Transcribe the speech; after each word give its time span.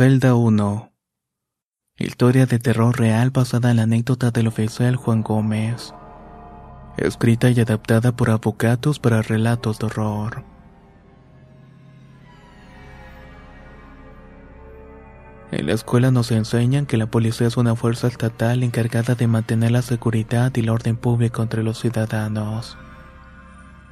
Celda 0.00 0.34
1 0.34 0.92
Historia 1.98 2.46
de 2.46 2.58
terror 2.58 2.98
real 2.98 3.28
basada 3.28 3.70
en 3.70 3.76
la 3.76 3.82
anécdota 3.82 4.30
del 4.30 4.46
oficial 4.46 4.96
Juan 4.96 5.22
Gómez. 5.22 5.92
Escrita 6.96 7.50
y 7.50 7.60
adaptada 7.60 8.16
por 8.16 8.30
abogados 8.30 8.98
para 8.98 9.20
relatos 9.20 9.78
de 9.78 9.84
horror. 9.84 10.42
En 15.52 15.66
la 15.66 15.74
escuela 15.74 16.10
nos 16.10 16.30
enseñan 16.30 16.86
que 16.86 16.96
la 16.96 17.10
policía 17.10 17.48
es 17.48 17.58
una 17.58 17.76
fuerza 17.76 18.06
estatal 18.06 18.62
encargada 18.62 19.14
de 19.14 19.26
mantener 19.26 19.72
la 19.72 19.82
seguridad 19.82 20.50
y 20.54 20.60
el 20.60 20.70
orden 20.70 20.96
público 20.96 21.42
entre 21.42 21.62
los 21.62 21.78
ciudadanos. 21.78 22.78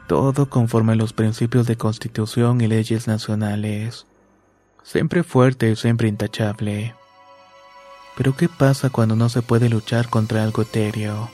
Todo 0.06 0.48
conforme 0.48 0.92
a 0.92 0.96
los 0.96 1.12
principios 1.12 1.66
de 1.66 1.76
constitución 1.76 2.62
y 2.62 2.66
leyes 2.66 3.08
nacionales. 3.08 4.07
Siempre 4.90 5.22
fuerte 5.22 5.70
y 5.70 5.76
siempre 5.76 6.08
intachable. 6.08 6.94
Pero 8.16 8.34
¿qué 8.34 8.48
pasa 8.48 8.88
cuando 8.88 9.16
no 9.16 9.28
se 9.28 9.42
puede 9.42 9.68
luchar 9.68 10.08
contra 10.08 10.42
algo 10.42 10.62
etéreo? 10.62 11.28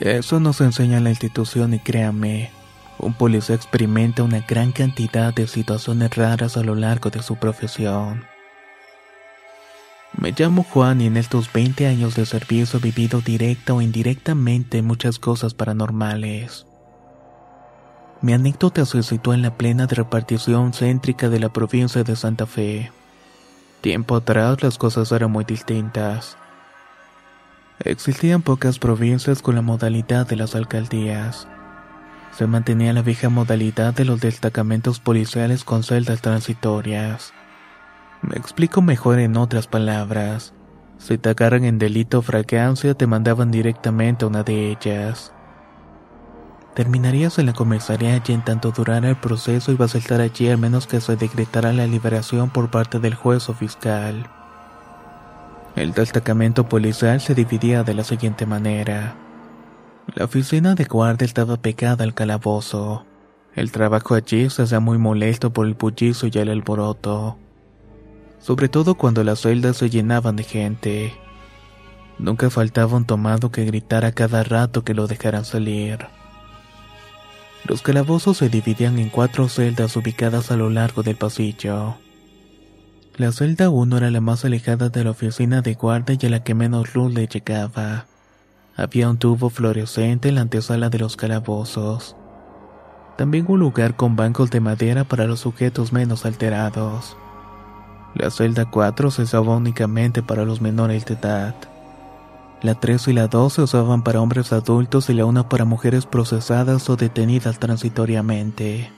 Eso 0.00 0.40
nos 0.40 0.60
enseña 0.60 0.98
la 0.98 1.10
institución 1.10 1.74
y 1.74 1.78
créame, 1.78 2.50
un 2.98 3.14
policía 3.14 3.54
experimenta 3.54 4.24
una 4.24 4.40
gran 4.40 4.72
cantidad 4.72 5.32
de 5.32 5.46
situaciones 5.46 6.16
raras 6.16 6.56
a 6.56 6.64
lo 6.64 6.74
largo 6.74 7.10
de 7.10 7.22
su 7.22 7.36
profesión. 7.36 8.24
Me 10.18 10.34
llamo 10.36 10.64
Juan 10.64 11.00
y 11.00 11.06
en 11.06 11.16
estos 11.16 11.52
20 11.52 11.86
años 11.86 12.16
de 12.16 12.26
servicio 12.26 12.80
he 12.80 12.82
vivido 12.82 13.20
directa 13.20 13.74
o 13.74 13.80
indirectamente 13.80 14.82
muchas 14.82 15.20
cosas 15.20 15.54
paranormales. 15.54 16.65
Mi 18.26 18.32
anécdota 18.32 18.84
se 18.86 19.04
sitúa 19.04 19.36
en 19.36 19.42
la 19.42 19.56
plena 19.56 19.86
repartición 19.86 20.72
céntrica 20.72 21.28
de 21.28 21.38
la 21.38 21.48
provincia 21.48 22.02
de 22.02 22.16
Santa 22.16 22.44
Fe. 22.44 22.90
Tiempo 23.82 24.16
atrás 24.16 24.64
las 24.64 24.78
cosas 24.78 25.12
eran 25.12 25.30
muy 25.30 25.44
distintas. 25.44 26.36
Existían 27.78 28.42
pocas 28.42 28.80
provincias 28.80 29.42
con 29.42 29.54
la 29.54 29.62
modalidad 29.62 30.26
de 30.26 30.34
las 30.34 30.56
alcaldías. 30.56 31.46
Se 32.36 32.48
mantenía 32.48 32.92
la 32.92 33.02
vieja 33.02 33.28
modalidad 33.28 33.94
de 33.94 34.04
los 34.04 34.20
destacamentos 34.20 34.98
policiales 34.98 35.62
con 35.62 35.84
celdas 35.84 36.20
transitorias. 36.20 37.32
Me 38.22 38.34
explico 38.34 38.82
mejor 38.82 39.20
en 39.20 39.36
otras 39.36 39.68
palabras. 39.68 40.52
Si 40.98 41.16
te 41.16 41.28
agarran 41.28 41.64
en 41.64 41.78
delito 41.78 42.18
o 42.18 42.22
fragancia, 42.22 42.94
te 42.94 43.06
mandaban 43.06 43.52
directamente 43.52 44.24
a 44.24 44.28
una 44.28 44.42
de 44.42 44.72
ellas. 44.72 45.32
Terminarías 46.76 47.38
en 47.38 47.46
la 47.46 47.54
comisaría 47.54 48.22
y 48.22 48.32
en 48.32 48.44
tanto 48.44 48.70
durara 48.70 49.08
el 49.08 49.16
proceso 49.16 49.72
ibas 49.72 49.94
a 49.94 49.98
estar 49.98 50.20
allí 50.20 50.50
al 50.50 50.58
menos 50.58 50.86
que 50.86 51.00
se 51.00 51.16
decretara 51.16 51.72
la 51.72 51.86
liberación 51.86 52.50
por 52.50 52.70
parte 52.70 52.98
del 52.98 53.14
juez 53.14 53.48
o 53.48 53.54
fiscal. 53.54 54.28
El 55.74 55.94
destacamento 55.94 56.68
policial 56.68 57.22
se 57.22 57.34
dividía 57.34 57.82
de 57.82 57.94
la 57.94 58.04
siguiente 58.04 58.44
manera. 58.44 59.16
La 60.14 60.26
oficina 60.26 60.74
de 60.74 60.84
guardia 60.84 61.24
estaba 61.24 61.56
pegada 61.56 62.04
al 62.04 62.12
calabozo. 62.12 63.06
El 63.54 63.72
trabajo 63.72 64.14
allí 64.14 64.50
se 64.50 64.64
hacía 64.64 64.78
muy 64.78 64.98
molesto 64.98 65.54
por 65.54 65.66
el 65.66 65.72
bullizo 65.72 66.26
y 66.26 66.38
el 66.38 66.50
alboroto. 66.50 67.38
Sobre 68.38 68.68
todo 68.68 68.96
cuando 68.96 69.24
las 69.24 69.40
celdas 69.40 69.78
se 69.78 69.88
llenaban 69.88 70.36
de 70.36 70.44
gente. 70.44 71.14
Nunca 72.18 72.50
faltaba 72.50 72.98
un 72.98 73.06
tomado 73.06 73.50
que 73.50 73.64
gritara 73.64 74.12
cada 74.12 74.42
rato 74.42 74.84
que 74.84 74.92
lo 74.92 75.06
dejaran 75.06 75.46
salir. 75.46 76.06
Los 77.68 77.82
calabozos 77.82 78.36
se 78.36 78.48
dividían 78.48 78.98
en 79.00 79.08
cuatro 79.08 79.48
celdas 79.48 79.96
ubicadas 79.96 80.52
a 80.52 80.56
lo 80.56 80.70
largo 80.70 81.02
del 81.02 81.16
pasillo. 81.16 81.96
La 83.16 83.32
celda 83.32 83.70
1 83.70 83.96
era 83.96 84.10
la 84.12 84.20
más 84.20 84.44
alejada 84.44 84.88
de 84.88 85.02
la 85.02 85.10
oficina 85.10 85.62
de 85.62 85.74
guardia 85.74 86.16
y 86.20 86.26
a 86.26 86.30
la 86.30 86.44
que 86.44 86.54
menos 86.54 86.94
luz 86.94 87.12
le 87.12 87.26
llegaba. 87.26 88.06
Había 88.76 89.10
un 89.10 89.18
tubo 89.18 89.50
fluorescente 89.50 90.28
en 90.28 90.36
la 90.36 90.42
antesala 90.42 90.90
de 90.90 91.00
los 91.00 91.16
calabozos. 91.16 92.14
También 93.16 93.46
un 93.48 93.58
lugar 93.58 93.96
con 93.96 94.14
bancos 94.14 94.50
de 94.50 94.60
madera 94.60 95.02
para 95.02 95.26
los 95.26 95.40
sujetos 95.40 95.92
menos 95.92 96.24
alterados. 96.24 97.16
La 98.14 98.30
celda 98.30 98.66
4 98.70 99.10
se 99.10 99.22
usaba 99.22 99.56
únicamente 99.56 100.22
para 100.22 100.44
los 100.44 100.60
menores 100.60 101.04
de 101.06 101.14
edad. 101.14 101.56
La 102.62 102.74
3 102.74 103.08
y 103.08 103.12
la 103.12 103.28
2 103.28 103.52
se 103.52 103.62
usaban 103.62 104.02
para 104.02 104.20
hombres 104.20 104.52
adultos 104.52 105.10
y 105.10 105.14
la 105.14 105.26
1 105.26 105.48
para 105.48 105.64
mujeres 105.64 106.06
procesadas 106.06 106.88
o 106.88 106.96
detenidas 106.96 107.58
transitoriamente. 107.58 108.90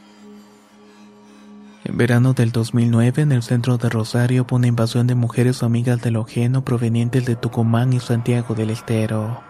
En 1.84 1.96
verano 1.96 2.34
del 2.34 2.52
2009, 2.52 3.22
en 3.22 3.32
el 3.32 3.42
centro 3.42 3.78
de 3.78 3.88
Rosario, 3.88 4.42
hubo 4.42 4.56
una 4.56 4.66
invasión 4.66 5.06
de 5.06 5.14
mujeres 5.14 5.62
amigas 5.62 6.00
del 6.02 6.16
Ojeno 6.16 6.64
provenientes 6.64 7.24
de 7.24 7.34
Tucumán 7.34 7.92
y 7.92 8.00
Santiago 8.00 8.54
del 8.54 8.70
Estero. 8.70 9.40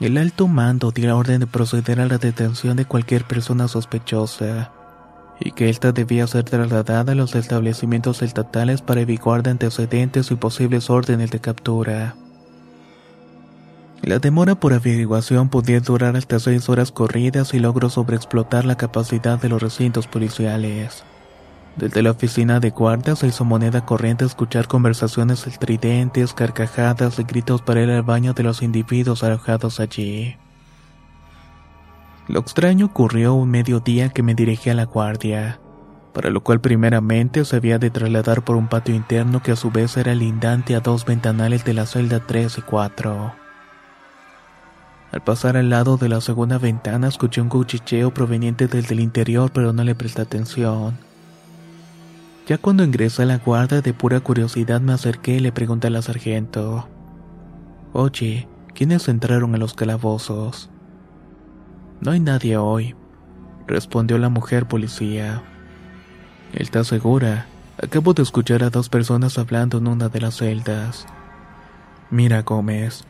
El 0.00 0.16
alto 0.18 0.48
mando 0.48 0.90
dio 0.90 1.08
la 1.08 1.16
orden 1.16 1.40
de 1.40 1.46
proceder 1.46 2.00
a 2.00 2.06
la 2.06 2.18
detención 2.18 2.76
de 2.76 2.84
cualquier 2.84 3.24
persona 3.24 3.68
sospechosa 3.68 4.72
y 5.38 5.52
que 5.52 5.68
ésta 5.68 5.92
debía 5.92 6.26
ser 6.26 6.44
trasladada 6.44 7.12
a 7.12 7.14
los 7.14 7.34
establecimientos 7.34 8.22
estatales 8.22 8.80
para 8.80 9.02
evitar 9.02 9.42
de 9.42 9.50
antecedentes 9.50 10.30
y 10.30 10.34
posibles 10.36 10.90
órdenes 10.90 11.30
de 11.30 11.40
captura. 11.40 12.14
La 14.04 14.18
demora 14.18 14.54
por 14.54 14.74
averiguación 14.74 15.48
podía 15.48 15.80
durar 15.80 16.14
hasta 16.14 16.38
seis 16.38 16.68
horas 16.68 16.92
corridas 16.92 17.54
y 17.54 17.58
logró 17.58 17.88
sobreexplotar 17.88 18.66
la 18.66 18.76
capacidad 18.76 19.40
de 19.40 19.48
los 19.48 19.62
recintos 19.62 20.06
policiales. 20.06 21.04
Desde 21.76 22.02
la 22.02 22.10
oficina 22.10 22.60
de 22.60 22.68
guardia 22.68 23.16
se 23.16 23.28
hizo 23.28 23.46
moneda 23.46 23.86
corriente 23.86 24.26
escuchar 24.26 24.68
conversaciones 24.68 25.46
estridentes, 25.46 26.34
carcajadas 26.34 27.18
y 27.18 27.22
gritos 27.22 27.62
para 27.62 27.80
ir 27.80 27.90
al 27.90 28.02
baño 28.02 28.34
de 28.34 28.42
los 28.42 28.60
individuos 28.60 29.24
alojados 29.24 29.80
allí. 29.80 30.36
Lo 32.28 32.40
extraño 32.40 32.86
ocurrió 32.86 33.32
un 33.32 33.50
mediodía 33.50 34.10
que 34.10 34.22
me 34.22 34.34
dirigí 34.34 34.68
a 34.68 34.74
la 34.74 34.84
guardia, 34.84 35.60
para 36.12 36.28
lo 36.28 36.42
cual 36.42 36.60
primeramente 36.60 37.42
se 37.46 37.56
había 37.56 37.78
de 37.78 37.88
trasladar 37.88 38.44
por 38.44 38.56
un 38.56 38.68
patio 38.68 38.94
interno 38.94 39.42
que 39.42 39.52
a 39.52 39.56
su 39.56 39.70
vez 39.70 39.96
era 39.96 40.14
lindante 40.14 40.76
a 40.76 40.80
dos 40.80 41.06
ventanales 41.06 41.64
de 41.64 41.72
la 41.72 41.86
celda 41.86 42.20
3 42.20 42.58
y 42.58 42.60
4. 42.60 43.43
Al 45.14 45.22
pasar 45.22 45.56
al 45.56 45.70
lado 45.70 45.96
de 45.96 46.08
la 46.08 46.20
segunda 46.20 46.58
ventana 46.58 47.06
escuché 47.06 47.40
un 47.40 47.48
cuchicheo 47.48 48.12
proveniente 48.12 48.66
desde 48.66 48.94
el 48.94 49.00
interior 49.00 49.52
pero 49.52 49.72
no 49.72 49.84
le 49.84 49.94
presté 49.94 50.22
atención. 50.22 50.98
Ya 52.48 52.58
cuando 52.58 52.82
ingresé 52.82 53.22
a 53.22 53.26
la 53.26 53.38
guardia 53.38 53.80
de 53.80 53.94
pura 53.94 54.18
curiosidad 54.18 54.80
me 54.80 54.92
acerqué 54.92 55.36
y 55.36 55.38
le 55.38 55.52
pregunté 55.52 55.86
a 55.86 55.90
la 55.90 56.02
sargento. 56.02 56.88
Oye, 57.92 58.48
¿quiénes 58.74 59.06
entraron 59.06 59.54
a 59.54 59.58
los 59.58 59.74
calabozos? 59.74 60.68
No 62.00 62.10
hay 62.10 62.18
nadie 62.18 62.56
hoy, 62.56 62.96
respondió 63.68 64.18
la 64.18 64.30
mujer 64.30 64.66
policía. 64.66 65.44
¿Estás 66.52 66.88
segura? 66.88 67.46
Acabo 67.80 68.14
de 68.14 68.24
escuchar 68.24 68.64
a 68.64 68.70
dos 68.70 68.88
personas 68.88 69.38
hablando 69.38 69.78
en 69.78 69.86
una 69.86 70.08
de 70.08 70.20
las 70.20 70.38
celdas. 70.38 71.06
Mira, 72.10 72.42
Gómez. 72.42 73.04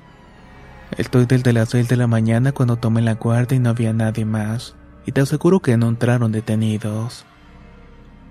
Estoy 0.97 1.27
desde 1.27 1.53
las 1.53 1.71
seis 1.71 1.89
de 1.89 1.97
la 1.97 2.07
mañana 2.07 2.53
cuando 2.53 2.77
tomé 2.77 3.03
la 3.03 3.15
guardia 3.15 3.57
y 3.57 3.59
no 3.59 3.71
había 3.71 3.93
nadie 3.93 4.25
más. 4.25 4.77
Y 5.07 5.13
te 5.13 5.21
aseguro 5.21 5.61
que 5.61 5.77
no 5.77 5.89
entraron 5.89 6.31
detenidos. 6.31 7.27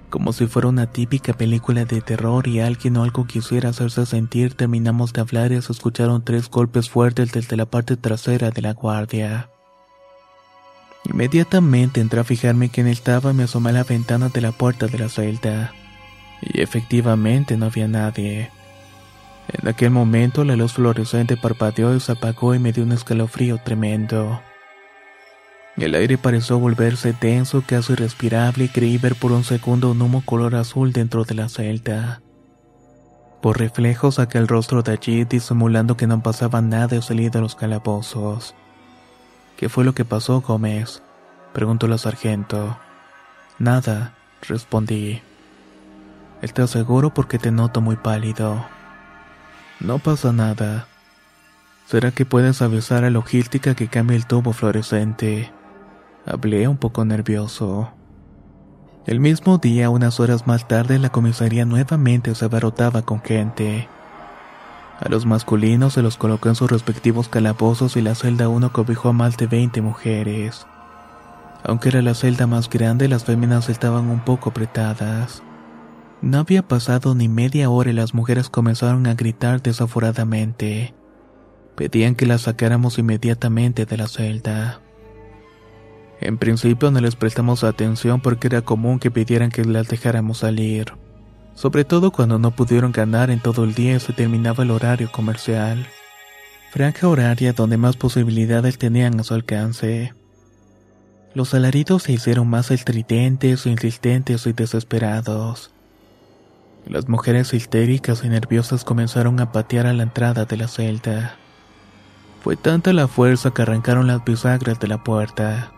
Como 0.10 0.31
si 0.31 0.48
fuera 0.48 0.69
una 0.69 0.86
típica 0.86 1.33
película 1.33 1.83
de 1.83 2.00
terror 2.00 2.48
y 2.48 2.62
alguien 2.62 2.95
o 2.98 3.04
algo 3.04 3.25
quisiera 3.25 3.69
hacerse 3.69 4.06
sentir, 4.06 4.54
terminamos 4.54 5.12
de 5.12 5.21
hablar 5.21 5.51
y 5.51 5.62
se 5.62 5.74
escucharon 5.74 6.24
tres 6.24 6.50
golpes 6.50 6.89
fuertes 6.89 7.31
desde 7.31 7.57
la 7.57 7.65
parte 7.65 7.98
trasera 7.98 8.51
de 8.51 8.62
la 8.62 8.74
guardia. 8.74 9.50
Inmediatamente 11.06 12.00
entré 12.00 12.21
a 12.21 12.24
fijarme 12.24 12.69
quién 12.69 12.88
estaba 12.88 13.31
y 13.31 13.33
me 13.33 13.44
asomé 13.44 13.71
a 13.71 13.74
la 13.74 13.83
ventana 13.83 14.30
de 14.30 14.39
la 14.39 14.54
puerta 14.54 14.88
de 14.88 15.00
la 15.00 15.10
celda. 15.10 15.74
Y 16.42 16.62
efectivamente 16.62 17.57
no 17.57 17.65
había 17.65 17.89
nadie. 17.89 18.51
En 19.48 19.68
aquel 19.68 19.92
momento 19.92 20.44
la 20.44 20.56
luz 20.56 20.74
fluorescente 20.74 21.38
parpadeó 21.38 21.95
y 21.95 22.00
se 22.00 22.13
apagó 22.13 22.56
y 22.56 22.60
me 22.60 22.72
dio 22.72 22.84
un 22.84 22.92
escalofrío 22.92 23.57
tremendo. 23.57 24.42
El 25.75 25.95
aire 25.95 26.18
pareció 26.18 26.60
volverse 26.60 27.13
denso, 27.19 27.63
casi 27.66 27.94
irrespirable 27.94 28.66
y 28.66 28.69
creí 28.69 28.98
ver 28.98 29.16
por 29.16 29.31
un 29.31 29.44
segundo 29.44 29.92
un 29.92 30.01
humo 30.01 30.22
color 30.24 30.56
azul 30.56 30.94
dentro 30.94 31.24
de 31.24 31.34
la 31.34 31.50
celda. 31.50 32.22
Por 33.42 33.60
reflejo 33.60 34.12
saqué 34.12 34.38
el 34.38 34.48
rostro 34.48 34.84
de 34.84 34.94
allí 34.94 35.25
disimulando 35.25 35.98
que 35.98 36.07
no 36.07 36.22
pasaba 36.22 36.62
nada 36.62 36.96
y 36.96 37.01
salí 37.01 37.30
de 37.30 37.42
los 37.42 37.56
calabozos. 37.56 38.56
¿Qué 39.57 39.68
fue 39.68 39.84
lo 39.84 39.94
que 39.94 40.06
pasó, 40.06 40.42
Gómez? 40.42 41.01
preguntó 41.54 41.88
la 41.88 41.98
sargento. 41.98 42.78
Nada, 43.60 44.16
respondí. 44.48 45.22
¿Estás 46.42 46.69
seguro 46.69 47.13
porque 47.13 47.39
te 47.39 47.51
noto 47.51 47.81
muy 47.81 47.96
pálido? 47.96 48.66
No 49.80 50.00
pasa 50.00 50.31
nada. 50.31 50.88
¿Será 51.88 52.12
que 52.12 52.25
puedes 52.25 52.62
avisar 52.62 53.04
a 53.04 53.10
logística 53.10 53.75
que 53.75 53.88
cambie 53.88 54.16
el 54.16 54.25
tubo 54.25 54.54
fluorescente? 54.54 55.52
Hablé 56.25 56.68
un 56.68 56.78
poco 56.78 57.04
nervioso. 57.04 57.92
El 59.06 59.20
mismo 59.20 59.58
día, 59.58 59.90
unas 59.90 60.22
horas 60.22 60.48
más 60.48 60.68
tarde, 60.68 60.98
la 60.98 61.10
comisaría 61.10 61.66
nuevamente 61.66 62.34
se 62.36 62.46
abarrotaba 62.46 63.02
con 63.02 63.22
gente. 63.22 63.90
A 65.02 65.10
los 65.10 65.25
masculinos 65.25 65.94
se 65.94 66.02
los 66.02 66.16
colocó 66.16 66.48
en 66.48 66.56
sus 66.56 66.72
respectivos 66.72 67.28
calabozos 67.28 67.98
y 67.98 68.02
la 68.02 68.16
celda 68.16 68.48
1 68.48 68.72
cobijó 68.72 69.10
a 69.10 69.14
más 69.14 69.36
de 69.36 69.48
20 69.48 69.81
mujeres. 69.81 70.66
Aunque 71.66 71.90
era 71.90 72.02
la 72.02 72.14
celda 72.14 72.48
más 72.48 72.70
grande, 72.70 73.10
las 73.10 73.25
féminas 73.25 73.68
estaban 73.68 74.10
un 74.10 74.22
poco 74.22 74.52
apretadas. 74.52 75.44
No 76.24 76.38
había 76.38 76.66
pasado 76.66 77.16
ni 77.16 77.28
media 77.28 77.70
hora 77.70 77.90
y 77.90 77.94
las 77.94 78.14
mujeres 78.14 78.50
comenzaron 78.50 79.08
a 79.08 79.14
gritar 79.14 79.62
desaforadamente. 79.62 80.94
Pedían 81.75 82.16
que 82.16 82.25
las 82.25 82.44
sacáramos 82.44 82.98
inmediatamente 82.98 83.86
de 83.86 83.98
la 83.98 84.08
celda. 84.08 84.80
En 86.22 86.38
principio 86.38 86.92
no 86.92 87.02
les 87.02 87.18
prestamos 87.18 87.66
atención 87.66 88.22
porque 88.22 88.48
era 88.48 88.62
común 88.62 89.00
que 89.00 89.12
pidieran 89.12 89.52
que 89.52 89.66
las 89.66 89.90
dejáramos 89.90 90.38
salir, 90.38 90.94
sobre 91.56 91.84
todo 91.84 92.12
cuando 92.12 92.40
no 92.40 92.52
pudieron 92.52 92.94
ganar 92.94 93.30
en 93.30 93.42
todo 93.42 93.66
el 93.66 93.74
día 93.74 93.98
y 93.98 94.00
se 94.00 94.14
terminaba 94.14 94.64
el 94.64 94.72
horario 94.72 95.12
comercial. 95.12 95.86
Franja 96.72 97.10
horaria 97.10 97.52
donde 97.52 97.75
más 97.75 97.98
posibilidades 97.98 98.78
tenían 98.78 99.20
a 99.20 99.24
su 99.25 99.34
alcance. 99.34 100.14
Los 101.34 101.54
alaridos 101.54 102.04
se 102.04 102.14
hicieron 102.14 102.48
más 102.48 102.72
estridentes, 102.72 103.66
insistentes 103.66 104.48
y 104.48 104.54
desesperados. 104.54 105.73
Las 106.85 107.07
mujeres 107.07 107.53
histéricas 107.53 108.24
y 108.24 108.30
nerviosas 108.30 108.83
comenzaron 108.83 109.39
a 109.39 109.51
patear 109.51 109.88
a 109.88 109.94
la 109.94 110.03
entrada 110.03 110.45
de 110.45 110.57
la 110.57 110.68
celda. 110.68 111.35
Fue 112.44 112.57
tanta 112.57 112.91
la 112.91 113.07
fuerza 113.07 113.51
que 113.51 113.62
arrancaron 113.62 114.07
las 114.07 114.24
bisagras 114.25 114.80
de 114.80 114.88
la 114.88 115.03
puerta. 115.03 115.71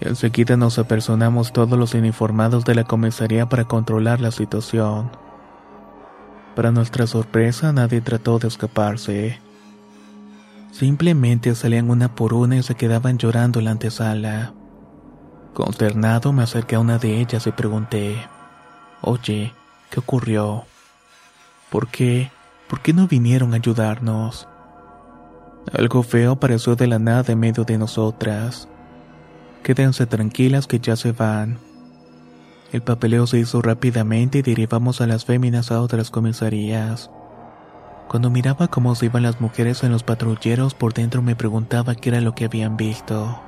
Enseguida 0.00 0.56
nos 0.56 0.78
apersonamos 0.78 1.52
todos 1.52 1.78
los 1.78 1.94
uniformados 1.94 2.64
de 2.64 2.74
la 2.74 2.84
comisaría 2.84 3.48
para 3.48 3.64
controlar 3.64 4.20
la 4.20 4.32
situación. 4.32 5.10
Para 6.54 6.72
nuestra 6.72 7.06
sorpresa, 7.06 7.72
nadie 7.72 8.02
trató 8.02 8.38
de 8.38 8.48
escaparse. 8.48 9.40
Simplemente 10.72 11.54
salían 11.54 11.88
una 11.88 12.14
por 12.14 12.34
una 12.34 12.56
y 12.56 12.62
se 12.62 12.74
quedaban 12.74 13.16
llorando 13.16 13.60
en 13.60 13.64
la 13.64 13.70
antesala. 13.70 14.52
Consternado 15.54 16.32
me 16.32 16.42
acerqué 16.42 16.74
a 16.74 16.80
una 16.80 16.98
de 16.98 17.20
ellas 17.20 17.46
y 17.46 17.52
pregunté, 17.52 18.16
Oye, 19.00 19.52
¿qué 19.92 20.00
ocurrió? 20.00 20.64
¿Por 21.70 21.88
qué? 21.88 22.30
¿Por 22.68 22.80
qué 22.80 22.94
no 22.94 23.06
vinieron 23.06 23.52
a 23.52 23.56
ayudarnos? 23.56 24.48
Algo 25.70 26.02
feo 26.02 26.32
apareció 26.32 26.74
de 26.76 26.86
la 26.86 26.98
nada 26.98 27.30
en 27.30 27.38
medio 27.38 27.64
de 27.64 27.76
nosotras. 27.76 28.68
Quédense 29.62 30.06
tranquilas 30.06 30.66
que 30.66 30.80
ya 30.80 30.96
se 30.96 31.12
van. 31.12 31.58
El 32.72 32.80
papeleo 32.80 33.26
se 33.26 33.38
hizo 33.38 33.60
rápidamente 33.60 34.38
y 34.38 34.42
derivamos 34.42 35.02
a 35.02 35.06
las 35.06 35.26
féminas 35.26 35.70
a 35.70 35.82
otras 35.82 36.10
comisarías. 36.10 37.10
Cuando 38.08 38.30
miraba 38.30 38.68
cómo 38.68 38.94
se 38.94 39.06
iban 39.06 39.22
las 39.22 39.42
mujeres 39.42 39.84
en 39.84 39.92
los 39.92 40.02
patrulleros, 40.02 40.72
por 40.72 40.94
dentro 40.94 41.20
me 41.20 41.36
preguntaba 41.36 41.94
qué 41.94 42.08
era 42.08 42.22
lo 42.22 42.34
que 42.34 42.46
habían 42.46 42.78
visto. 42.78 43.40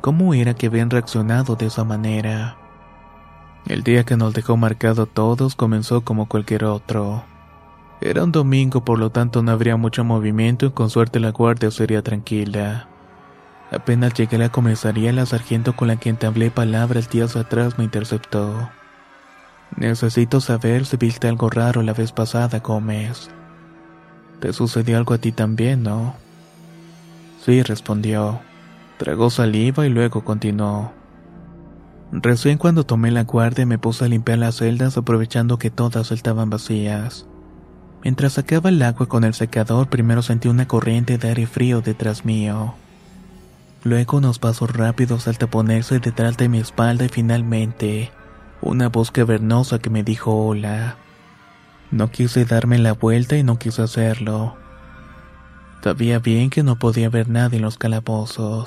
¿Cómo 0.00 0.34
era 0.34 0.54
que 0.54 0.66
habían 0.66 0.90
reaccionado 0.90 1.56
de 1.56 1.66
esa 1.66 1.82
manera? 1.82 2.61
El 3.66 3.82
día 3.82 4.04
que 4.04 4.16
nos 4.16 4.34
dejó 4.34 4.56
marcado 4.56 5.06
todos 5.06 5.54
comenzó 5.54 6.02
como 6.02 6.26
cualquier 6.26 6.64
otro. 6.64 7.24
Era 8.00 8.24
un 8.24 8.32
domingo, 8.32 8.84
por 8.84 8.98
lo 8.98 9.10
tanto 9.10 9.42
no 9.42 9.52
habría 9.52 9.76
mucho 9.76 10.02
movimiento 10.02 10.66
y 10.66 10.70
con 10.70 10.90
suerte 10.90 11.20
la 11.20 11.30
guardia 11.30 11.70
sería 11.70 12.02
tranquila. 12.02 12.88
Apenas 13.70 14.12
llegué 14.14 14.36
a 14.36 14.40
la 14.40 14.48
comisaría, 14.48 15.12
la 15.12 15.24
sargento 15.24 15.76
con 15.76 15.88
la 15.88 15.96
que 15.96 16.10
entablé 16.10 16.50
palabras 16.50 17.08
días 17.08 17.36
atrás 17.36 17.78
me 17.78 17.84
interceptó. 17.84 18.70
Necesito 19.76 20.40
saber 20.40 20.84
si 20.84 20.96
viste 20.96 21.28
algo 21.28 21.48
raro 21.48 21.82
la 21.82 21.94
vez 21.94 22.12
pasada, 22.12 22.58
Gómez. 22.58 23.30
¿Te 24.40 24.52
sucedió 24.52 24.98
algo 24.98 25.14
a 25.14 25.18
ti 25.18 25.30
también, 25.30 25.84
no? 25.84 26.16
Sí, 27.44 27.62
respondió. 27.62 28.40
Tragó 28.98 29.30
saliva 29.30 29.86
y 29.86 29.90
luego 29.90 30.24
continuó. 30.24 30.92
Recién 32.12 32.58
cuando 32.58 32.84
tomé 32.84 33.10
la 33.10 33.24
guardia 33.24 33.64
me 33.64 33.78
puse 33.78 34.04
a 34.04 34.08
limpiar 34.08 34.36
las 34.36 34.56
celdas 34.56 34.98
aprovechando 34.98 35.58
que 35.58 35.70
todas 35.70 36.12
estaban 36.12 36.50
vacías. 36.50 37.26
Mientras 38.04 38.34
sacaba 38.34 38.68
el 38.68 38.82
agua 38.82 39.06
con 39.06 39.24
el 39.24 39.32
secador, 39.32 39.88
primero 39.88 40.20
sentí 40.20 40.48
una 40.48 40.68
corriente 40.68 41.16
de 41.16 41.28
aire 41.28 41.46
frío 41.46 41.80
detrás 41.80 42.26
mío. 42.26 42.74
Luego 43.82 44.18
unos 44.18 44.38
pasos 44.38 44.70
rápidos 44.76 45.26
al 45.26 45.38
taponerse 45.38 46.00
detrás 46.00 46.36
de 46.36 46.50
mi 46.50 46.58
espalda 46.58 47.06
y 47.06 47.08
finalmente 47.08 48.10
una 48.60 48.90
voz 48.90 49.10
cavernosa 49.10 49.78
que 49.78 49.88
me 49.88 50.02
dijo 50.02 50.36
hola. 50.36 50.96
No 51.90 52.10
quise 52.10 52.44
darme 52.44 52.78
la 52.78 52.92
vuelta 52.92 53.38
y 53.38 53.42
no 53.42 53.58
quise 53.58 53.82
hacerlo. 53.82 54.54
Sabía 55.82 56.18
bien 56.18 56.50
que 56.50 56.62
no 56.62 56.78
podía 56.78 57.08
ver 57.08 57.28
nada 57.28 57.56
en 57.56 57.62
los 57.62 57.78
calabozos. 57.78 58.66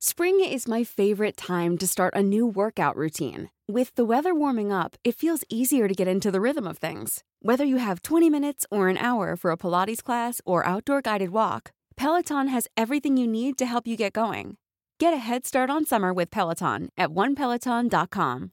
Spring 0.00 0.38
is 0.40 0.68
my 0.68 0.84
favorite 0.84 1.36
time 1.36 1.76
to 1.78 1.86
start 1.86 2.14
a 2.14 2.22
new 2.22 2.46
workout 2.46 2.96
routine. 2.96 3.50
With 3.66 3.92
the 3.96 4.04
weather 4.04 4.32
warming 4.32 4.72
up, 4.72 4.96
it 5.04 5.16
feels 5.16 5.42
easier 5.48 5.88
to 5.88 5.94
get 5.94 6.06
into 6.06 6.30
the 6.30 6.40
rhythm 6.40 6.66
of 6.66 6.78
things. 6.78 7.24
Whether 7.42 7.64
you 7.64 7.78
have 7.78 8.02
20 8.02 8.30
minutes 8.30 8.66
or 8.70 8.88
an 8.88 8.96
hour 8.96 9.36
for 9.36 9.50
a 9.50 9.56
Pilates 9.56 10.02
class 10.02 10.40
or 10.46 10.64
outdoor 10.64 11.02
guided 11.02 11.30
walk, 11.30 11.72
Peloton 11.96 12.48
has 12.48 12.68
everything 12.76 13.16
you 13.16 13.26
need 13.26 13.58
to 13.58 13.66
help 13.66 13.86
you 13.86 13.96
get 13.96 14.12
going. 14.12 14.56
Get 15.00 15.12
a 15.12 15.18
head 15.18 15.44
start 15.44 15.70
on 15.70 15.84
summer 15.84 16.12
with 16.12 16.30
Peloton 16.30 16.90
at 16.96 17.10
onepeloton.com. 17.10 18.52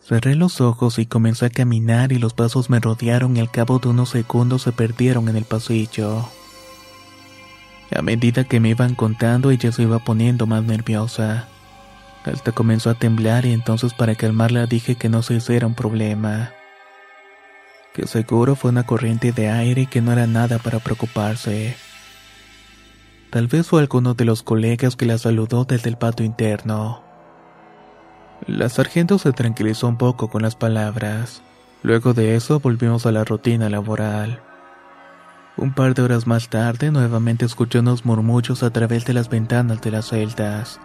Cerré 0.00 0.34
los 0.34 0.60
ojos 0.60 0.98
y 0.98 1.06
comencé 1.06 1.46
a 1.46 1.50
caminar 1.50 2.12
y 2.12 2.18
los 2.18 2.34
pasos 2.34 2.70
me 2.70 2.80
rodearon 2.80 3.36
y 3.36 3.40
al 3.40 3.50
cabo 3.50 3.78
de 3.78 3.88
unos 3.88 4.10
segundos 4.10 4.62
se 4.62 4.72
perdieron 4.72 5.28
en 5.28 5.36
el 5.36 5.44
pasillo. 5.44 6.24
A 7.94 8.02
medida 8.02 8.44
que 8.44 8.60
me 8.60 8.68
iban 8.70 8.94
contando 8.94 9.50
ella 9.50 9.72
se 9.72 9.82
iba 9.82 9.98
poniendo 9.98 10.46
más 10.46 10.62
nerviosa. 10.62 11.48
Hasta 12.24 12.52
comenzó 12.52 12.90
a 12.90 12.94
temblar 12.94 13.46
y 13.46 13.52
entonces 13.52 13.94
para 13.94 14.14
calmarla 14.14 14.66
dije 14.66 14.94
que 14.94 15.08
no 15.08 15.22
se 15.22 15.34
hiciera 15.34 15.66
un 15.66 15.74
problema. 15.74 16.52
Que 17.94 18.06
seguro 18.06 18.54
fue 18.54 18.70
una 18.70 18.84
corriente 18.84 19.32
de 19.32 19.48
aire 19.48 19.82
y 19.82 19.86
que 19.86 20.00
no 20.00 20.12
era 20.12 20.26
nada 20.26 20.58
para 20.58 20.78
preocuparse. 20.78 21.74
Tal 23.30 23.48
vez 23.48 23.66
fue 23.66 23.80
alguno 23.80 24.14
de 24.14 24.24
los 24.24 24.42
colegas 24.42 24.96
que 24.96 25.06
la 25.06 25.18
saludó 25.18 25.64
desde 25.64 25.88
el 25.88 25.96
patio 25.96 26.24
interno. 26.24 27.02
La 28.46 28.68
sargento 28.68 29.18
se 29.18 29.32
tranquilizó 29.32 29.88
un 29.88 29.96
poco 29.96 30.28
con 30.28 30.42
las 30.42 30.56
palabras. 30.56 31.42
Luego 31.82 32.12
de 32.12 32.36
eso 32.36 32.60
volvimos 32.60 33.06
a 33.06 33.12
la 33.12 33.24
rutina 33.24 33.68
laboral. 33.68 34.40
Un 35.56 35.72
par 35.72 35.94
de 35.94 36.02
horas 36.02 36.26
más 36.26 36.48
tarde 36.48 36.90
nuevamente 36.90 37.44
escuché 37.44 37.80
unos 37.80 38.04
murmullos 38.04 38.62
a 38.62 38.70
través 38.70 39.04
de 39.04 39.12
las 39.12 39.28
ventanas 39.28 39.80
de 39.80 39.90
las 39.90 40.08
celdas. 40.08 40.80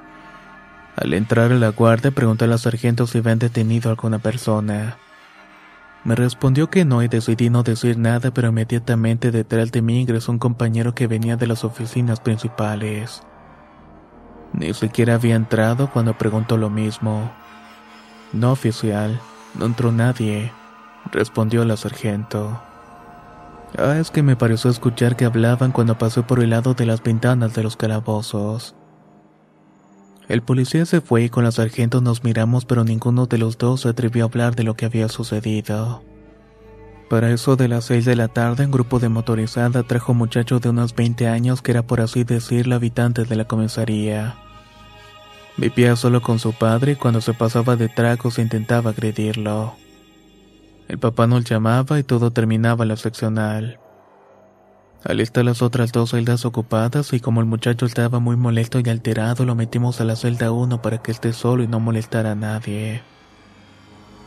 Al 0.96 1.14
entrar 1.14 1.52
a 1.52 1.56
la 1.56 1.70
guardia 1.70 2.12
pregunté 2.12 2.46
a 2.46 2.48
la 2.48 2.58
sargento 2.58 3.06
si 3.06 3.20
habían 3.20 3.40
detenido 3.40 3.90
a 3.90 3.94
alguna 3.94 4.20
persona. 4.20 4.98
Me 6.04 6.16
respondió 6.16 6.70
que 6.70 6.86
no 6.86 7.02
y 7.04 7.08
decidí 7.08 7.50
no 7.50 7.64
decir 7.64 7.98
nada, 7.98 8.32
pero 8.32 8.50
inmediatamente 8.50 9.32
detrás 9.32 9.72
de 9.72 9.82
mí 9.82 10.02
ingresó 10.02 10.32
un 10.32 10.40
compañero 10.40 10.94
que 10.94 11.08
venía 11.08 11.36
de 11.36 11.48
las 11.48 11.64
oficinas 11.64 12.20
principales. 12.20 13.24
Ni 14.54 14.74
siquiera 14.74 15.16
había 15.16 15.36
entrado 15.36 15.90
cuando 15.92 16.18
preguntó 16.18 16.58
lo 16.58 16.70
mismo. 16.70 17.32
No 18.34 18.52
oficial, 18.52 19.20
no 19.58 19.66
entró 19.66 19.92
nadie, 19.92 20.52
respondió 21.12 21.66
la 21.66 21.76
sargento. 21.76 22.62
Ah, 23.78 23.98
es 24.00 24.10
que 24.10 24.24
me 24.24 24.36
pareció 24.36 24.70
escuchar 24.70 25.16
que 25.16 25.26
hablaban 25.26 25.72
cuando 25.72 25.98
pasé 25.98 26.24
por 26.24 26.40
el 26.40 26.52
lado 26.52 26.74
de 26.74 26.86
las 26.86 27.04
ventanas 27.04 27.54
de 27.54 27.64
los 27.64 27.76
calabozos. 27.76 28.76
El 30.30 30.42
policía 30.42 30.86
se 30.86 31.02
fue 31.02 31.24
y 31.24 31.30
con 31.30 31.44
la 31.44 31.52
sargento 31.52 32.02
nos 32.02 32.24
miramos, 32.24 32.66
pero 32.66 32.84
ninguno 32.84 33.26
de 33.26 33.38
los 33.38 33.58
dos 33.58 33.82
se 33.82 33.90
atrevió 33.90 34.24
a 34.24 34.28
hablar 34.28 34.56
de 34.56 34.64
lo 34.64 34.76
que 34.76 34.86
había 34.86 35.10
sucedido. 35.10 36.04
Para 37.10 37.32
eso 37.32 37.56
de 37.56 37.68
las 37.68 37.86
seis 37.86 38.06
de 38.06 38.16
la 38.16 38.30
tarde, 38.30 38.66
un 38.66 38.72
grupo 38.72 39.00
de 39.00 39.10
motorizada 39.10 39.84
trajo 39.84 40.14
un 40.14 40.20
muchacho 40.20 40.60
de 40.60 40.70
unos 40.70 40.96
20 40.96 41.28
años 41.28 41.62
que 41.62 41.72
era 41.72 41.84
por 41.84 42.02
así 42.02 42.24
decirlo 42.24 42.76
habitante 42.76 43.26
de 43.26 43.36
la 43.36 43.46
comisaría. 43.46 44.36
Vivía 45.58 45.96
solo 45.96 46.22
con 46.22 46.40
su 46.40 46.54
padre 46.54 46.94
y 46.94 46.96
cuando 46.96 47.22
se 47.22 47.34
pasaba 47.34 47.76
de 47.76 47.90
tragos 47.90 48.40
intentaba 48.40 48.90
agredirlo. 48.92 49.76
El 50.88 51.00
papá 51.00 51.26
nos 51.26 51.44
llamaba 51.44 52.00
y 52.00 52.04
todo 52.04 52.32
terminaba 52.32 52.84
en 52.84 52.90
la 52.90 52.98
seccional. 52.98 53.80
Al 55.04 55.20
estar 55.20 55.46
las 55.46 55.62
otras 55.62 55.92
dos 55.92 56.12
celdas 56.12 56.46
ocupadas 56.46 57.14
y 57.14 57.20
como 57.20 57.40
el 57.40 57.48
muchacho 57.48 57.86
estaba 57.86 58.20
muy 58.20 58.38
molesto 58.38 58.80
y 58.80 58.90
alterado, 58.90 59.46
lo 59.46 59.56
metimos 59.56 60.02
a 60.02 60.04
la 60.04 60.16
celda 60.16 60.52
1 60.52 60.82
para 60.82 61.00
que 61.00 61.12
esté 61.12 61.34
solo 61.34 61.64
y 61.64 61.68
no 61.68 61.80
molestara 61.80 62.32
a 62.32 62.36
nadie. 62.36 63.02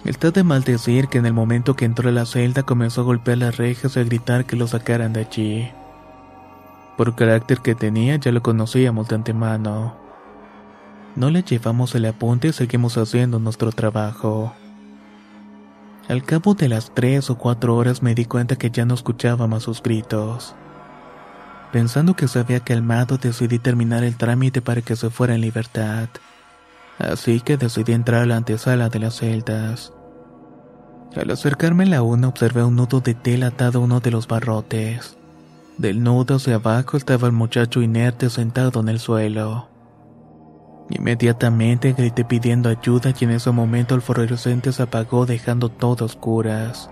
Está 0.05 0.31
de 0.31 0.45
mal 0.45 0.63
decir 0.63 1.09
que 1.09 1.19
en 1.19 1.27
el 1.27 1.33
momento 1.33 1.75
que 1.75 1.85
entró 1.85 2.09
a 2.09 2.13
la 2.13 2.27
celda 2.27 2.63
comenzó 2.63 3.01
a 3.01 3.05
golpear 3.05 3.39
las 3.39 3.57
rejas 3.57 3.97
y 3.97 4.01
a 4.01 4.05
gritar 4.05 4.45
que 4.45 4.57
lo 4.57 4.69
sacaran 4.69 5.13
de 5.13 5.21
allí. 5.21 5.71
Por 6.97 7.15
carácter 7.17 7.59
que 7.59 7.75
tenía 7.75 8.17
ya 8.17 8.31
lo 8.31 8.43
conocíamos 8.43 9.09
de 9.09 9.17
antemano. 9.17 9.97
No 11.17 11.31
le 11.31 11.43
llevamos 11.43 11.95
el 11.95 12.07
apunte 12.07 12.49
y 12.49 12.53
seguimos 12.53 12.97
haciendo 12.97 13.41
nuestro 13.41 13.73
trabajo. 13.73 14.55
Al 16.09 16.25
cabo 16.25 16.55
de 16.55 16.69
las 16.69 16.91
tres 16.95 17.29
o 17.29 17.37
cuatro 17.37 17.77
horas 17.77 18.03
me 18.03 18.15
di 18.15 18.25
cuenta 18.25 18.57
que 18.57 18.71
ya 18.71 18.87
no 18.87 18.95
escuchaba 18.95 19.47
más 19.47 19.65
sus 19.65 19.83
gritos. 19.83 20.55
Pensando 21.71 22.17
que 22.17 22.29
se 22.29 22.39
había 22.39 22.61
calmado, 22.61 23.19
decidí 23.19 23.59
terminar 23.59 24.03
el 24.05 24.17
trámite 24.17 24.63
para 24.63 24.81
que 24.81 24.97
se 24.97 25.11
fuera 25.11 25.35
en 25.35 25.43
libertad. 25.43 26.09
Así 26.99 27.41
que 27.41 27.59
decidí 27.59 27.93
entrar 27.93 28.23
a 28.23 28.27
la 28.27 28.37
antesala 28.39 28.89
de 28.89 28.99
las 29.01 29.17
celdas. 29.17 29.93
Al 31.15 31.31
acercarme 31.31 31.85
a 31.85 31.89
la 31.89 32.03
una 32.03 32.29
observé 32.29 32.65
un 32.65 32.77
nudo 32.77 33.01
de 33.01 33.13
tela 33.15 33.49
atado 33.49 33.81
a 33.81 33.83
uno 33.83 34.01
de 34.01 34.11
los 34.11 34.27
barrotes. 34.27 35.19
Del 35.77 36.03
nudo 36.03 36.37
hacia 36.37 36.55
abajo 36.55 36.97
estaba 36.97 37.27
el 37.27 37.35
muchacho 37.35 37.83
inerte 37.83 38.31
sentado 38.31 38.81
en 38.81 38.89
el 38.89 38.99
suelo. 38.99 39.68
Inmediatamente 40.91 41.93
grité 41.93 42.25
pidiendo 42.25 42.69
ayuda 42.69 43.13
y 43.19 43.25
en 43.25 43.33
ese 43.33 43.51
momento 43.51 43.95
el 43.95 44.03
fluorescente 44.03 44.73
se 44.73 44.83
apagó 44.83 45.27
dejando 45.27 45.69
todo 45.69 46.05
a 46.05 46.07
oscuras. 46.07 46.91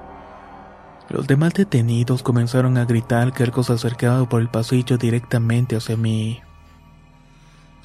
Los 1.09 1.27
demás 1.27 1.55
detenidos 1.55 2.23
comenzaron 2.23 2.77
a 2.79 2.85
gritar 2.85 3.33
que 3.33 3.45
algo 3.45 3.63
se 3.63 3.73
acercaba 3.73 4.29
por 4.29 4.41
el 4.41 4.49
pasillo 4.49 4.99
directamente 4.99 5.77
hacia 5.77 5.97
mí. 5.97 6.41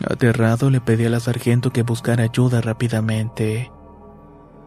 Aterrado 0.04 0.70
le 0.70 0.82
pedí 0.82 1.06
a 1.06 1.10
la 1.10 1.20
sargento 1.20 1.72
que 1.72 1.84
buscara 1.84 2.24
ayuda 2.24 2.60
rápidamente. 2.60 3.72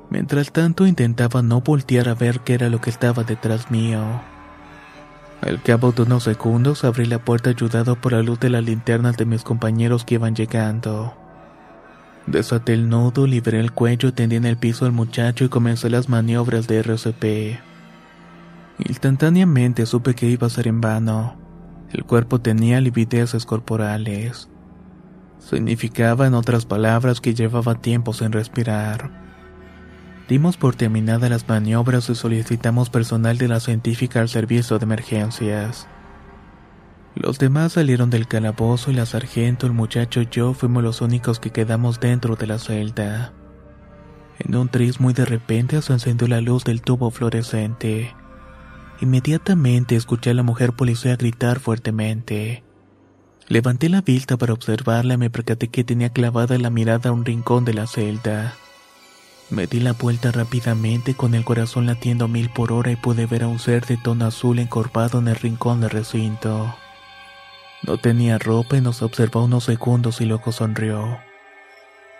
Mientras 0.09 0.53
tanto 0.53 0.87
intentaba 0.87 1.43
no 1.43 1.61
voltear 1.61 2.09
a 2.09 2.15
ver 2.15 2.41
qué 2.41 2.55
era 2.55 2.69
lo 2.69 2.81
que 2.81 2.91
estaba 2.91 3.25
detrás 3.25 3.71
mío. 3.71 4.01
Al 5.41 5.61
cabo 5.61 5.93
de 5.93 6.03
unos 6.03 6.23
segundos 6.23 6.85
abrí 6.85 7.05
la 7.05 7.19
puerta 7.19 7.51
ayudado 7.51 7.97
por 7.97 8.13
la 8.13 8.23
luz 8.23 8.39
de 8.39 8.51
las 8.51 8.65
linternas 8.65 9.17
de 9.17 9.27
mis 9.27 9.43
compañeros 9.43 10.05
que 10.05 10.15
iban 10.15 10.37
llegando. 10.37 11.24
Desaté 12.27 12.73
el 12.73 12.89
nudo, 12.89 13.27
liberé 13.27 13.61
el 13.61 13.73
cuello, 13.73 14.15
tendí 14.15 14.37
en 14.37 14.47
el 14.47 14.57
piso 14.57 14.87
al 14.87 14.93
muchacho 14.93 15.45
y 15.45 15.49
comencé 15.49 15.91
las 15.91 16.09
maniobras 16.09 16.67
de 16.67 16.79
RCP. 16.79 17.61
Instantáneamente 18.79 19.85
supe 19.87 20.15
que 20.15 20.27
iba 20.27 20.47
a 20.47 20.51
ser 20.51 20.67
en 20.67 20.81
vano. 20.81 21.37
El 21.93 22.05
cuerpo 22.05 22.41
tenía 22.41 22.81
livideces 22.81 23.45
corporales. 23.45 24.49
Significaba, 25.39 26.27
en 26.27 26.35
otras 26.35 26.65
palabras, 26.65 27.21
que 27.21 27.35
llevaba 27.35 27.75
tiempo 27.75 28.15
sin 28.15 28.33
respirar. 28.33 29.11
Dimos 30.27 30.57
por 30.57 30.75
terminadas 30.75 31.29
las 31.29 31.47
maniobras 31.47 32.09
y 32.09 32.15
solicitamos 32.15 32.89
personal 32.89 33.37
de 33.37 33.49
la 33.49 33.61
científica 33.61 34.21
al 34.21 34.31
servicio 34.31 34.79
de 34.79 34.85
emergencias. 34.85 35.87
Los 37.15 37.39
demás 37.39 37.75
salieron 37.75 38.11
del 38.11 38.27
calabozo 38.27 38.91
y 38.91 38.95
la 38.95 39.07
sargento, 39.07 39.67
el 39.67 39.73
muchacho 39.73 40.21
y 40.21 40.29
yo 40.31 40.53
fuimos 40.53 40.83
los 40.83 41.01
únicos 41.01 41.39
que 41.39 41.51
quedamos 41.51 42.01
dentro 42.01 42.35
de 42.35 42.49
la 42.49 42.59
celda. 42.59 43.33
En 44.41 44.57
un 44.57 44.69
tris 44.69 44.99
muy 44.99 45.15
de 45.15 45.25
repente 45.25 45.81
se 45.81 45.93
encendió 45.93 46.27
la 46.27 46.41
luz 46.41 46.65
del 46.65 46.83
tubo 46.83 47.13
fluorescente. 47.13 48.13
Inmediatamente 49.01 49.95
escuché 49.95 50.31
a 50.31 50.35
la 50.35 50.43
mujer 50.43 50.73
policía 50.73 51.15
gritar 51.17 51.61
fuertemente. 51.61 52.65
Levanté 53.47 53.89
la 53.89 54.01
vista 54.01 54.37
para 54.37 54.53
observarla 54.53 55.15
y 55.15 55.19
me 55.19 55.31
percaté 55.31 55.69
que 55.69 55.85
tenía 55.85 56.09
clavada 56.09 56.59
la 56.59 56.71
mirada 56.71 57.11
a 57.11 57.13
un 57.13 57.25
rincón 57.25 57.65
de 57.65 57.75
la 57.75 57.87
celda. 57.87 58.55
Me 59.51 59.67
di 59.67 59.79
la 59.79 59.93
vuelta 59.93 60.33
rápidamente 60.33 61.15
con 61.15 61.35
el 61.35 61.45
corazón 61.45 61.87
latiendo 61.87 62.27
mil 62.27 62.49
por 62.51 62.73
hora 62.73 62.91
y 62.91 62.97
pude 62.97 63.27
ver 63.27 63.45
a 63.45 63.49
un 63.49 63.59
ser 63.59 63.85
de 63.85 63.99
tono 63.99 64.25
azul 64.25 64.59
encorvado 64.59 65.21
en 65.21 65.29
el 65.29 65.37
rincón 65.37 65.81
del 65.81 65.91
recinto. 65.91 66.75
No 67.87 67.99
tenía 67.99 68.39
ropa 68.39 68.79
y 68.79 68.81
nos 68.81 69.03
observó 69.03 69.45
unos 69.45 69.65
segundos 69.65 70.21
y 70.21 70.25
luego 70.25 70.53
sonrió. 70.53 71.19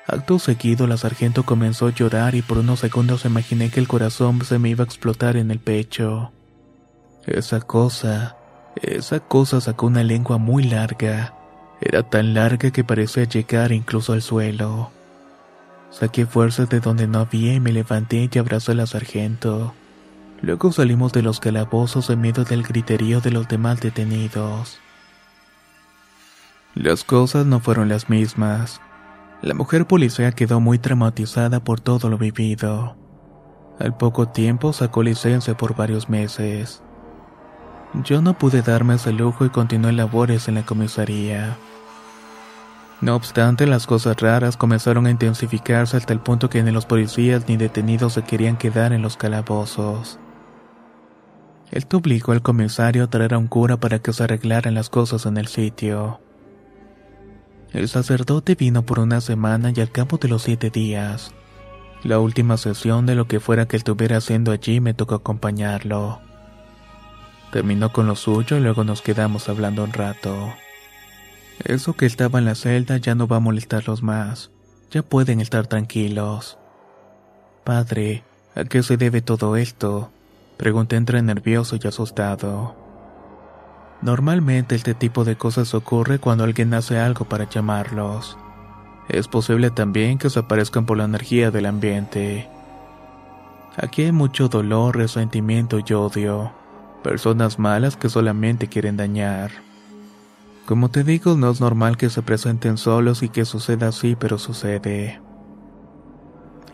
Acto 0.07 0.39
seguido 0.39 0.87
la 0.87 0.99
sargento 0.99 1.45
comenzó 1.45 1.87
a 1.87 1.91
llorar 1.91 2.35
y 2.35 2.43
por 2.43 2.59
unos 2.59 2.81
segundos 2.81 3.25
imaginé 3.25 3.71
que 3.71 3.81
el 3.81 3.89
corazón 3.89 4.45
se 4.45 4.59
me 4.59 4.69
iba 4.69 4.85
a 4.85 4.87
explotar 4.87 5.39
en 5.39 5.51
el 5.51 5.61
pecho. 5.61 6.33
Esa 7.27 7.63
cosa, 7.63 8.37
esa 8.83 9.21
cosa 9.21 9.63
sacó 9.63 9.87
una 9.87 10.03
lengua 10.03 10.37
muy 10.37 10.65
larga. 10.65 11.35
Era 11.81 12.03
tan 12.03 12.35
larga 12.35 12.71
que 12.71 12.85
parecía 12.85 13.25
llegar 13.25 13.73
incluso 13.73 14.13
al 14.13 14.21
suelo. 14.21 14.91
Saqué 15.91 16.27
fuerzas 16.27 16.69
de 16.69 16.81
donde 16.81 17.07
no 17.07 17.21
había 17.21 17.55
y 17.55 17.61
me 17.61 17.73
levanté 17.73 18.29
y 18.31 18.39
abrazé 18.39 18.73
a 18.73 18.75
la 18.75 18.87
sargento. 18.87 19.73
Luego 20.43 20.73
salimos 20.73 21.13
de 21.13 21.23
los 21.23 21.41
calabozos 21.41 22.11
en 22.11 22.21
medio 22.21 22.45
del 22.45 22.65
griterío 22.65 23.23
de 23.23 23.31
los 23.31 23.49
demás 23.49 23.81
detenidos. 23.81 24.81
Las 26.75 27.05
cosas 27.05 27.47
no 27.47 27.61
fueron 27.61 27.89
las 27.89 28.11
mismas. 28.11 28.81
La 29.43 29.55
mujer 29.55 29.87
policía 29.87 30.33
quedó 30.33 30.59
muy 30.59 30.81
traumatizada 30.81 31.63
por 31.63 31.81
todo 31.81 32.09
lo 32.09 32.19
vivido. 32.19 32.97
Al 33.79 33.97
poco 33.97 34.29
tiempo 34.29 34.73
sacó 34.73 35.05
licencia 35.05 35.57
por 35.57 35.77
varios 35.77 36.09
meses. 36.09 36.83
Yo 38.03 38.23
no 38.23 38.37
pude 38.37 38.61
darme 38.63 38.95
ese 38.95 39.13
lujo 39.13 39.45
y 39.45 39.51
continué 39.51 39.93
labores 39.93 40.49
en 40.49 40.57
la 40.57 40.67
comisaría. 40.67 41.57
No 43.01 43.15
obstante, 43.15 43.69
las 43.69 43.87
cosas 43.87 44.21
raras 44.21 44.57
comenzaron 44.57 45.07
a 45.07 45.11
intensificarse 45.11 45.97
hasta 45.97 46.13
el 46.13 46.19
punto 46.19 46.51
que 46.51 46.61
ni 46.65 46.73
los 46.73 46.87
policías 46.87 47.49
ni 47.49 47.57
detenidos 47.57 48.15
se 48.15 48.23
querían 48.23 48.57
quedar 48.57 48.93
en 48.93 49.03
los 49.03 49.17
calabozos. 49.17 50.19
Él 51.71 51.87
obligó 51.93 52.33
al 52.33 52.43
comisario 52.43 53.05
a 53.05 53.11
traer 53.11 53.35
a 53.35 53.39
un 53.39 53.47
cura 53.47 53.77
para 53.77 54.01
que 54.01 54.13
se 54.13 54.25
arreglaran 54.25 54.75
las 54.75 54.91
cosas 54.91 55.25
en 55.27 55.37
el 55.37 55.47
sitio. 55.47 56.24
El 57.75 57.89
sacerdote 57.89 58.55
vino 58.55 58.83
por 58.83 59.01
una 59.01 59.21
semana 59.21 59.73
y 59.75 59.81
al 59.81 59.91
cabo 59.91 60.17
de 60.17 60.29
los 60.29 60.43
siete 60.43 60.71
días, 60.71 61.33
la 62.05 62.21
última 62.21 62.57
sesión 62.57 63.05
de 63.05 63.17
lo 63.17 63.27
que 63.27 63.41
fuera 63.41 63.67
que 63.67 63.77
estuviera 63.77 64.19
haciendo 64.19 64.53
allí 64.53 64.79
me 64.79 64.95
tocó 64.95 65.17
acompañarlo. 65.17 66.21
Terminó 67.51 67.93
con 67.93 68.07
lo 68.07 68.15
suyo 68.15 68.57
y 68.59 68.61
luego 68.61 68.85
nos 68.85 69.03
quedamos 69.03 69.49
hablando 69.49 69.83
un 69.83 69.93
rato. 69.93 70.55
Eso 71.65 71.95
que 71.95 72.07
estaba 72.07 72.39
en 72.39 72.45
la 72.45 72.55
celda 72.55 72.99
ya 72.99 73.17
no 73.17 73.27
va 73.27 73.39
a 73.39 73.41
molestarlos 73.41 74.05
más. 74.05 74.53
Ya 74.93 75.03
pueden 75.03 75.41
estar 75.41 75.67
tranquilos. 75.67 76.59
Padre, 77.65 78.23
¿a 78.55 78.65
qué 78.65 78.85
se 78.85 78.97
debe 78.97 79.21
todo 79.21 79.57
esto? 79.57 80.13
Pregunté 80.59 80.95
entre 80.95 81.23
nervioso 81.23 81.77
y 81.83 81.89
asustado. 81.89 82.84
Normalmente 84.05 84.75
este 84.75 84.93
tipo 84.93 85.25
de 85.25 85.37
cosas 85.37 85.73
ocurre 85.73 86.19
cuando 86.19 86.45
alguien 86.45 86.75
hace 86.75 86.99
algo 86.99 87.25
para 87.25 87.49
llamarlos. 87.49 88.37
Es 89.09 89.29
posible 89.29 89.71
también 89.71 90.19
que 90.19 90.29
se 90.29 90.41
aparezcan 90.41 90.85
por 90.85 90.99
la 90.99 91.05
energía 91.05 91.51
del 91.51 91.65
ambiente. 91.65 92.47
Aquí 93.79 94.03
hay 94.03 94.13
mucho 94.13 94.49
dolor, 94.49 94.95
resentimiento 94.95 95.79
y 95.79 95.91
odio. 95.95 96.53
Personas 97.03 97.59
malas 97.59 97.97
que 97.97 98.11
solamente 98.11 98.69
quieren 98.69 98.99
dañar. 98.99 99.53
Como 100.67 100.91
te 100.91 101.03
digo, 101.03 101.35
no 101.35 101.51
es 101.51 101.63
normal 101.63 101.97
que 101.97 102.11
se 102.11 102.21
presenten 102.21 102.77
solos 102.77 103.23
y 103.23 103.31
que 103.31 103.47
suceda 103.47 103.89
así, 103.89 104.17
pero 104.17 104.37
sucede. 104.37 105.19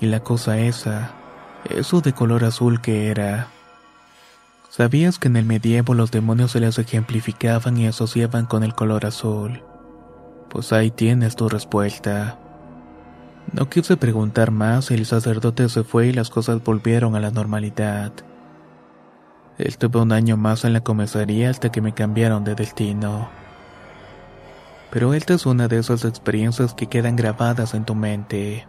Y 0.00 0.06
la 0.06 0.18
cosa 0.18 0.58
esa, 0.58 1.12
eso 1.64 2.00
de 2.00 2.12
color 2.12 2.42
azul 2.42 2.80
que 2.80 3.08
era. 3.08 3.46
¿Sabías 4.70 5.18
que 5.18 5.26
en 5.26 5.34
el 5.34 5.44
medievo 5.46 5.94
los 5.94 6.12
demonios 6.12 6.52
se 6.52 6.60
les 6.60 6.78
ejemplificaban 6.78 7.76
y 7.76 7.88
asociaban 7.88 8.46
con 8.46 8.62
el 8.62 8.72
color 8.72 9.04
azul? 9.04 9.64
Pues 10.48 10.72
ahí 10.72 10.92
tienes 10.92 11.34
tu 11.34 11.48
respuesta. 11.48 12.38
No 13.52 13.68
quise 13.68 13.96
preguntar 13.96 14.52
más, 14.52 14.92
el 14.92 15.06
sacerdote 15.06 15.68
se 15.68 15.82
fue 15.82 16.06
y 16.06 16.12
las 16.12 16.30
cosas 16.30 16.62
volvieron 16.62 17.16
a 17.16 17.20
la 17.20 17.32
normalidad. 17.32 18.12
Estuve 19.58 19.98
un 19.98 20.12
año 20.12 20.36
más 20.36 20.64
en 20.64 20.72
la 20.72 20.84
comisaría 20.84 21.50
hasta 21.50 21.72
que 21.72 21.80
me 21.80 21.92
cambiaron 21.92 22.44
de 22.44 22.54
destino. 22.54 23.28
Pero 24.92 25.14
esta 25.14 25.34
es 25.34 25.46
una 25.46 25.66
de 25.66 25.80
esas 25.80 26.04
experiencias 26.04 26.74
que 26.74 26.86
quedan 26.86 27.16
grabadas 27.16 27.74
en 27.74 27.84
tu 27.84 27.96
mente. 27.96 28.68